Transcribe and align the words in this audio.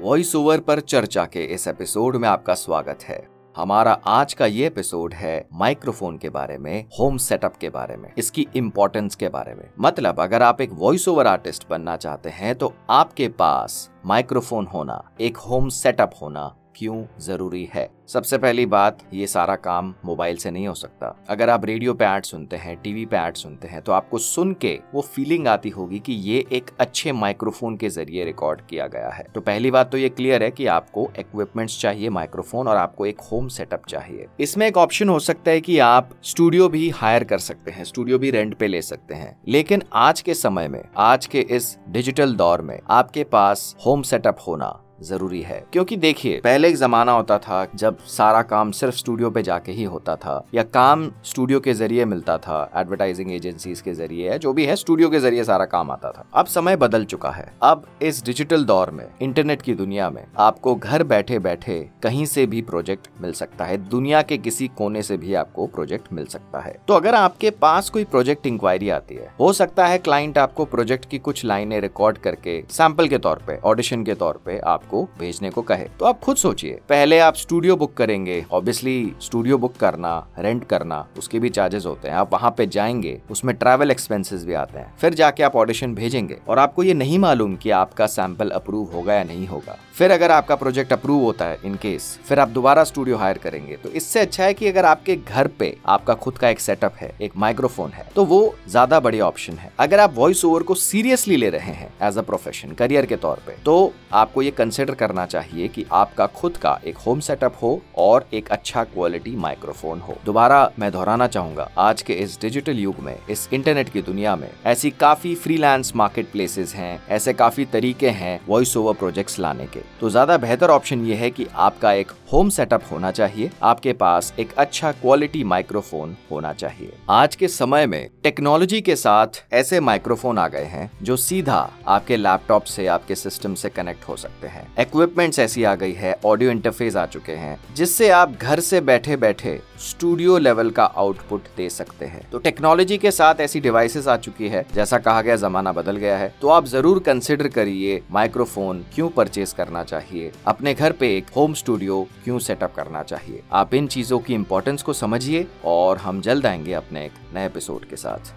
Voice 0.00 0.34
over 0.36 0.60
पर 0.60 0.80
चर्चा 0.80 1.24
के 1.24 1.42
इस 1.44 1.66
एपिसोड 1.68 2.16
में 2.16 2.28
आपका 2.28 2.54
स्वागत 2.54 2.98
है। 3.02 3.16
हमारा 3.56 3.92
आज 4.06 4.34
का 4.34 4.46
ये 4.46 4.66
एपिसोड 4.66 5.14
है 5.14 5.48
माइक्रोफोन 5.52 6.18
के 6.18 6.28
बारे 6.28 6.58
में 6.58 6.84
होम 7.00 7.16
सेटअप 7.16 7.56
के 7.56 7.70
बारे 7.70 7.96
में, 7.96 8.12
इसकी 8.18 8.46
इम्पोर्टेंस 8.56 9.14
के 9.14 9.28
बारे 9.28 9.54
में। 9.54 9.68
मतलब 9.80 10.20
अगर 10.20 10.42
आप 10.42 10.60
एक 10.60 10.72
वॉइस 10.72 11.08
ओवर 11.08 11.26
आर्टिस्ट 11.26 11.68
बनना 11.70 11.96
चाहते 11.96 12.28
हैं 12.28 12.54
तो 12.54 12.72
आपके 12.90 13.28
पास 13.28 13.90
माइक्रोफोन 14.06 14.66
होना, 14.66 15.02
एक 15.20 15.36
होम 15.38 15.68
सेटअप 15.68 16.12
होना 16.22 16.54
क्यों 16.76 17.04
ज़रूरी 17.20 17.68
है? 17.74 17.90
सबसे 18.08 18.36
पहली 18.38 18.64
बात, 18.66 18.98
ये 19.14 19.26
सारा 19.26 19.54
काम 19.54 19.92
मोबाइल 20.04 20.36
से 20.36 20.50
नहीं 20.50 20.66
हो 20.68 20.74
सकता। 20.74 21.14
अगर 21.28 21.50
आप 21.50 21.64
रेडियो 21.64 21.94
पे 21.94 22.04
ऐड 22.04 22.24
सुनते 22.24 22.56
हैं, 22.56 22.76
टीवी 22.76 23.04
पे 23.06 23.16
ऐड 23.16 23.34
सुनते 23.34 23.68
हैं 23.68 23.82
तो 23.82 23.92
आपको 23.92 24.18
सुन 24.18 24.52
के 24.52 24.72
वो 24.94 25.00
फीलिंग 25.00 25.48
आती 25.48 25.68
होगी 25.68 25.98
कि 25.98 26.12
ये 26.12 26.44
एक 26.52 26.70
अच्छे 26.80 27.12
माइक्रोफोन 27.12 27.76
के 27.76 27.88
ज़रिए 27.88 28.24
रिकॉर्ड 28.24 28.60
किया 28.60 28.86
गया 28.86 29.10
है। 29.10 29.26
तो 29.34 29.40
पहली 29.40 29.70
बात 29.70 29.90
तो 29.92 29.98
ये 29.98 30.08
क्लियर 30.08 30.42
है 30.42 30.50
कि 30.50 30.66
आपको 30.66 31.08
इक्विपमेंट्स 31.18 31.80
चाहिए 31.80 32.08
माइक्रोफोन 32.10 32.68
और 32.68 32.76
आपको 32.76 33.06
एक 33.06 33.20
होम 33.32 33.48
सेटअप 33.48 33.86
चाहिए। 33.88 34.26
इसमें 34.40 34.66
एक 34.66 34.76
ऑप्शन 34.76 35.08
हो 35.08 35.18
सकता 35.18 35.50
है 35.50 35.60
कि 35.60 35.78
आप 35.78 36.10
स्टूडियो 36.22 36.68
भी 36.68 36.88
हायर 36.90 37.24
कर 37.24 37.38
सकते 37.38 37.70
हैं 37.70 37.84
स्टूडियो 37.84 38.18
भी 38.18 38.30
रेंट 38.30 38.54
पे 38.54 38.68
ले 38.68 38.82
सकते 38.82 39.14
हैं। 39.14 39.36
लेकिन 39.48 39.82
आज 39.92 40.20
के 40.20 40.34
समय 40.34 40.68
में, 40.68 40.82
आज 40.96 41.26
के 41.26 41.40
इस 41.40 41.76
डिजिटल 41.88 42.34
दौर 42.34 42.62
में 42.62 42.78
आपके 42.90 43.24
पास 43.24 43.74
होम 43.86 44.02
सेटअप 44.02 44.38
होना 44.46 44.78
ज़रूरी 45.02 45.40
है। 45.42 45.64
क्योंकि 45.72 45.96
देखिए, 45.96 46.40
पहले 46.44 46.68
एक 46.68 46.76
जमाना 46.76 47.12
होता 47.12 47.36
था 47.38 47.66
जब 47.74 47.97
सारा 48.06 48.42
काम 48.42 48.70
सिर्फ़ 48.70 48.96
स्टूडियो 48.96 49.30
पे 49.30 49.42
जाके 49.42 49.72
ही 49.72 49.84
होता 49.84 50.16
था, 50.16 50.44
या 50.54 50.62
काम 50.64 51.10
स्टूडियो 51.24 51.60
के 51.60 51.74
ज़रिए 51.74 52.04
मिलता 52.04 52.36
था 52.38 52.58
एडवर्टाइजिंग 52.76 53.32
एजेंसीज 53.32 53.80
के 53.80 53.94
ज़रिए 53.94 54.38
जो 54.38 54.52
भी 54.52 54.64
है 54.64 54.76
स्टूडियो 54.76 55.08
के 55.08 55.20
ज़रिए 55.20 55.44
सारा 55.44 55.64
काम 55.66 55.90
आता 55.90 56.10
था। 56.10 56.26
अब 56.34 56.46
समय 56.46 56.76
बदल 56.76 57.04
चुका 57.04 57.30
है। 57.30 57.52
अब 57.62 57.86
इस 58.02 58.24
डिजिटल 58.24 58.64
दौर 58.64 58.90
में 58.90 59.06
इंटरनेट 59.22 59.62
की 59.62 59.74
दुनिया 59.74 60.08
में, 60.10 60.24
आपको 60.38 60.74
घर 60.74 61.02
बैठे 61.04 61.38
बैठे 61.38 61.78
कहीं 62.02 62.24
से 62.26 62.46
भी 62.46 62.62
प्रोजेक्ट 62.62 63.08
मिल 63.20 63.32
सकता 63.32 63.64
है। 63.64 63.76
दुनिया 63.88 64.22
के 64.22 64.38
किसी 64.38 64.68
कोने 64.68 65.02
से 65.02 65.16
भी 65.16 65.34
आपको 65.34 65.66
प्रोजेक्ट 65.66 66.12
मिल 66.12 66.26
सकता 66.26 66.60
है। 66.60 66.76
तो 66.88 66.94
अगर 66.94 67.14
आपके 67.14 67.50
पास 67.52 67.90
कोई 67.90 68.04
प्रोजेक्ट 68.04 68.46
इंक्वायरी 68.46 68.88
आती 68.90 69.14
है, 69.14 69.32
हो 69.40 69.52
सकता 69.52 69.86
है 69.86 69.98
क्लाइंट 69.98 70.38
आपको 70.38 70.64
प्रोजेक्ट 70.66 71.08
की 71.10 71.18
कुछ 71.18 71.44
लाइनें 71.44 71.80
रिकॉर्ड 71.80 72.18
करके 72.18 72.62
सैंपल 72.70 73.08
के 73.08 73.18
तौर 73.18 73.42
पे 73.46 73.58
ऑडिशन 73.64 74.04
के 74.04 74.14
तौर 74.14 74.40
पे 74.46 74.58
आपको 74.66 75.02
भेजने 75.18 75.50
को 75.50 75.62
कहे। 75.62 75.84
तो 75.98 76.06
आप 76.06 76.20
खुद 76.20 76.36
सोचिए, 76.36 76.80
पहले 76.88 77.18
आप 77.18 77.34
स्टूडियो 77.36 77.76
बुक 77.76 77.87
करेंगे 77.94 78.44
ऑब्वियसली 78.52 79.12
स्टूडियो 79.22 79.58
बुक 79.58 79.76
करना 79.76 80.12
रेंट 80.38 80.64
करना, 80.64 81.06
उसके 81.18 81.38
भी 81.38 81.48
चार्जेस 81.50 81.86
होते 81.86 82.08
हैं। 82.08 82.14
आप 82.14 82.32
वहाँ 82.32 82.50
पे 82.58 82.66
जाएँगे, 82.68 83.20
उसमें 83.30 83.54
ट्रैवल 83.56 83.90
एक्सपेंसेस 83.90 84.44
भी 84.44 84.54
आते 84.54 84.78
हैं। 84.78 84.94
फिर 85.00 85.14
जाके 85.14 85.42
आप 85.42 85.56
ऑडिशन 85.56 85.94
भेजेंगे 85.94 86.38
और 86.48 86.58
आपको 86.58 86.82
ये 86.82 86.94
नहीं 86.94 87.18
मालूम 87.18 87.56
कि 87.56 87.70
आपका 87.72 88.06
सैंपल 88.08 88.50
अप्रूव 88.50 88.92
होगा 88.92 89.14
या 89.14 89.24
नहीं 89.24 89.46
होगा। 89.46 89.76
फिर 89.94 90.10
अगर 90.10 90.30
आपका 90.30 90.56
प्रोजेक्ट 90.56 90.92
अप्रूव 90.92 91.22
होता 91.22 91.44
है 91.44 91.58
इन 91.64 91.74
केस 91.74 92.18
फिर 92.24 92.38
आप 92.38 92.48
दोबारा 92.48 92.84
स्टूडियो 92.84 93.16
हायर 93.16 93.38
करेंगे। 93.38 93.76
तो 93.76 93.88
इससे 93.90 94.20
अच्छा 94.20 94.44
है 94.44 94.54
कि 94.54 94.68
अगर 94.68 94.84
आपके 94.84 95.16
घर 95.16 95.46
पे 95.58 95.76
आपका 95.86 96.14
खुद 96.14 96.38
का 96.38 96.48
एक 96.48 96.60
सेटअप 96.60 96.94
है, 96.94 97.12
एक 97.20 97.32
माइक्रोफोन 97.36 97.90
है 97.90 98.06
तो 98.16 98.24
वो 98.24 98.54
ज़्यादा 98.68 99.00
बड़ी 99.00 99.20
ऑप्शन 99.20 99.54
है। 99.54 99.72
अगर 99.78 100.00
आप 100.00 100.14
वॉइस 100.14 100.44
ओवर 100.44 100.62
को 100.62 100.74
सीरियसली 100.76 101.36
ले 101.36 101.48
रहे 101.50 101.72
हैं 101.72 101.92
एज 102.02 102.18
अ 102.18 102.22
प्रोफेशन 102.22 102.72
करियर 102.72 103.06
के 103.06 103.16
तौर 103.16 103.42
पे 103.46 103.56
तो 103.64 103.92
आपको 104.12 104.42
ये 104.42 104.50
कंसिडर 104.50 104.94
करना 104.94 105.26
चाहिए 105.26 105.68
कि 105.68 105.84
आपका 105.92 106.26
खुद 106.28 106.56
का 106.56 106.78
एक 106.86 106.96
होम 106.98 107.20
सेटअप 107.20 107.56
हो 107.62 107.77
और 107.98 108.26
एक 108.32 108.48
अच्छा 108.48 108.84
क्वालिटी 108.84 109.34
माइक्रोफोन 109.36 110.00
हो। 110.00 110.16
दोबारा 110.24 110.70
मैं 110.78 110.90
दोहराना 110.92 111.26
चाहूँगा, 111.26 111.68
आज 111.78 112.02
के 112.02 112.12
इस 112.14 112.38
डिजिटल 112.40 112.78
युग 112.78 112.98
में, 112.98 113.16
इस 113.30 113.48
इंटरनेट 113.52 113.88
की 113.88 114.02
दुनिया 114.02 114.34
में, 114.36 114.48
ऐसी 114.66 114.90
काफ़ी 114.90 115.34
फ्रीलांस 115.34 115.92
मार्केट 115.96 116.30
प्लेसेस 116.32 116.74
हैं, 116.74 117.00
ऐसे 117.08 117.32
काफ़ी 117.32 117.64
तरीके 117.64 118.10
हैं 118.10 118.40
वॉइस 118.48 118.76
ओवर 118.76 118.94
प्रोजेक्ट्स 118.94 119.38
लाने 119.38 119.66
के। 119.66 119.80
तो 120.00 120.10
ज़्यादा 120.10 120.36
बेहतर 120.36 120.70
ऑप्शन 120.70 121.04
ये 121.06 121.14
है 121.14 121.30
कि 121.30 121.46
आपका 121.56 121.92
एक 121.92 122.12
होम 122.32 122.48
सेटअप 122.50 122.82
होना 122.90 123.10
चाहिए, 123.10 123.50
आपके 123.62 123.92
पास 123.94 124.32
एक 124.38 124.52
अच्छा 124.58 124.92
क्वालिटी 124.92 125.44
माइक्रोफोन 125.44 126.16
होना 126.30 126.52
चाहिए। 126.52 126.92
आज 127.10 127.36
के 127.36 127.48
समय 127.48 127.86
में 127.86 128.08
टेक्नोलॉजी 128.24 128.80
के 128.80 128.96
साथ 128.96 129.42
ऐसे 129.52 129.80
माइक्रोफोन 129.80 130.38
आ 130.38 130.46
गए 130.48 130.64
हैं, 130.64 130.90
जो 131.02 131.16
सीधा 131.18 131.58
आपके 131.86 132.16
लैपटॉप 132.16 132.64
से, 132.64 132.86
आपके 132.86 133.14
सिस्टम 133.14 133.54
से 133.54 133.68
कनेक्ट 133.68 134.08
हो 134.08 134.16
सकते 134.16 134.46
हैं। 134.46 134.66
इक्विपमेंट्स 134.80 135.38
ऐसी 135.38 135.64
आ 135.64 135.74
गई 135.74 135.92
है 135.92 136.14
ऑडियो 136.26 136.50
इंटरफेस 136.50 136.96
आ 136.96 137.04
चुके 137.06 137.32
हैं 137.34 137.57
जिससे 137.74 138.08
आप 138.08 138.32
घर 138.32 138.60
से 138.60 138.80
बैठे 138.80 139.16
बैठे 139.16 139.60
स्टूडियो 139.78 140.38
लेवल 140.38 140.70
का 140.70 140.84
आउटपुट 140.84 141.44
दे 141.56 141.70
सकते 141.70 142.04
हैं। 142.04 142.30
तो 142.30 142.38
टेक्नोलॉजी 142.38 142.98
के 142.98 143.10
साथ 143.10 143.34
ऐसी 143.40 143.60
डिवाइसेस 143.60 144.08
आ 144.08 144.16
चुकी 144.16 144.48
है, 144.48 144.66
जैसा 144.74 144.98
कहा 144.98 145.22
गया, 145.22 145.36
जमाना 145.36 145.72
बदल 145.72 145.96
गया 145.96 146.18
है। 146.18 146.34
तो 146.40 146.48
आप 146.48 146.64
ज़रूर 146.64 146.98
कंसिडर 146.98 147.48
करिए 147.48 148.02
माइक्रोफोन 148.10 148.84
क्यों 148.94 149.08
परचेज 149.08 149.52
करना 149.52 149.84
चाहिए? 149.84 150.32
अपने 150.46 150.74
घर 150.74 150.92
पे 150.92 151.16
एक 151.16 151.26
होम 151.36 151.54
स्टूडियो 151.54 152.06
क्यों 152.24 152.38
सेटअप 152.38 152.74
करना 152.74 153.02
चाहिए? 153.02 153.42
आप 153.52 153.74
इन 153.74 153.86
चीज़ों 153.86 154.18
की 154.18 154.34
इंपॉर्टेंस 154.34 154.82
को 154.82 154.92
समझिए 154.92 155.46
और 155.64 155.96
हम 155.96 156.20
जल्द 156.20 156.46
आएँगे 156.46 156.72
अपने 156.72 157.04
एक 157.04 157.12
नए 157.34 157.46
एपिसोड 157.46 157.84
के 157.84 157.96
साथ। 157.96 158.18